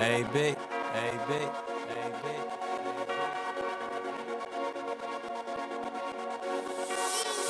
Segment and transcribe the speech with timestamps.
[0.00, 0.56] AB,
[0.94, 2.24] AB, AB.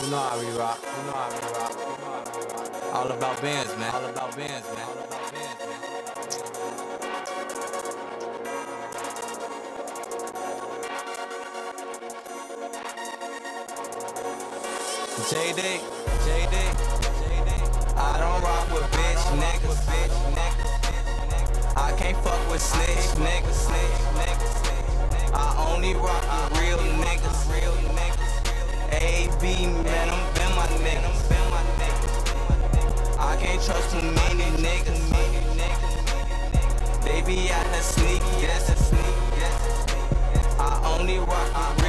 [0.02, 2.94] You know how we rock, you know how we rock, you know how we rock.
[2.94, 3.94] All about bands, man.
[3.94, 4.86] All about bands, man.
[4.88, 5.27] All about
[15.18, 15.80] JD,
[16.24, 16.56] JD,
[17.26, 17.50] JD.
[17.96, 21.76] I don't rock with bitch niggas, bitch niggas.
[21.76, 25.34] I can't fuck with snitch niggas, snitch niggas.
[25.34, 28.34] I only rock with real niggas, real niggas.
[28.92, 31.18] AB, man, I'm been my niggas.
[33.18, 37.04] I can't trust too many niggas, many niggas.
[37.04, 39.86] They be out there sneaky, yes, sneaky, yes.
[40.60, 41.87] I only rock with real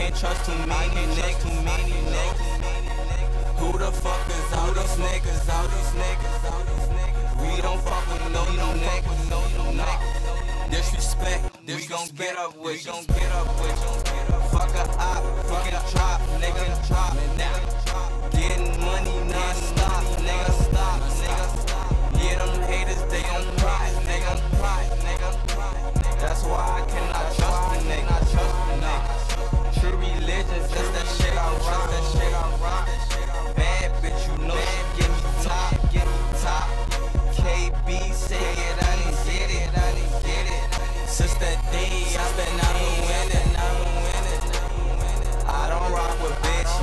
[0.00, 2.56] can't trust too many niggas, too many niggas.
[3.60, 7.26] Who the fuck is all these niggas, all these niggas, all these niggas?
[7.42, 10.70] We don't fuck with no, no niggas, no, no niggas.
[10.70, 13.78] Disrespect, we gon' get up with, we gon' get up with.
[14.52, 17.59] Fuck a op, fuck a trap, nigga, trap, nigga.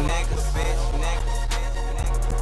[0.05, 1.39] Niggas, bitch niggas.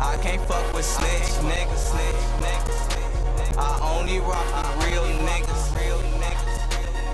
[0.01, 3.57] I can't fuck with snitch niggas, snitch niggas.
[3.57, 6.55] I only rock with real niggas, real niggas.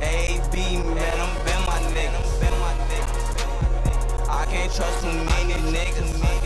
[0.01, 0.55] AB,
[0.95, 4.29] man, I'm been my niggas, been my niggas.
[4.29, 6.41] I can't trust too many niggas, niggas.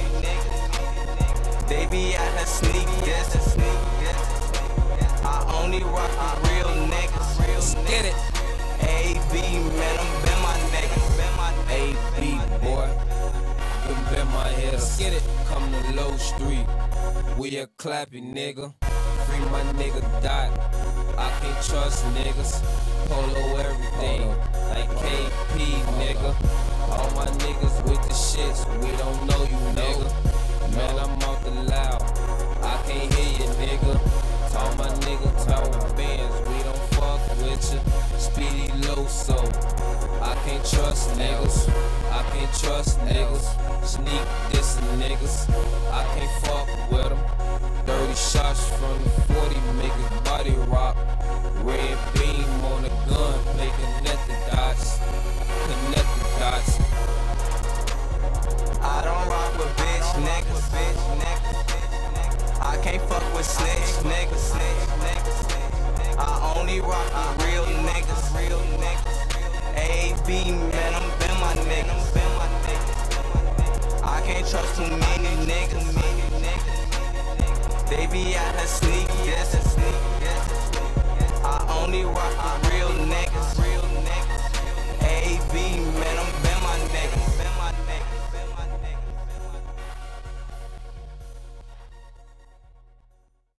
[1.68, 5.22] They be out there sneaky, yes, sneaky, yes.
[5.24, 6.12] I only rock
[6.42, 7.88] with real niggas, real niggas.
[7.88, 8.16] Get it.
[8.82, 9.34] AB,
[9.80, 12.15] man, I'm been my niggas, been my niggas.
[14.12, 14.78] My hitter.
[15.00, 15.24] Get it.
[15.48, 16.68] Come to Low Street,
[17.38, 18.74] we a clappy nigga.
[19.26, 20.52] Free my nigga Dot.
[21.18, 22.62] I can't trust niggas.
[23.10, 24.30] Polo everything,
[24.70, 26.36] like KP nigga.
[26.92, 30.08] All my niggas with the shits, we don't know you nigga.
[30.76, 32.02] Man, I'm out the loud.
[32.64, 33.94] I can't hear you nigga.
[34.58, 38.20] All my niggas talking bands, we don't fuck with you.
[38.20, 39.38] Speedy Loso
[40.22, 41.70] I can't trust niggas.
[42.12, 43.85] I can't trust niggas.
[56.46, 56.78] Dots.
[58.80, 62.62] I don't rock with bitch niggas, bitch niggas.
[62.62, 64.54] I can't fuck with snitch niggas.
[66.20, 69.20] I only rock with real niggas, real niggas.
[69.90, 72.06] AB, man, I'm been my niggas.
[74.04, 75.88] I can't trust too many niggas.
[77.90, 79.75] They be out there sneaky, yes,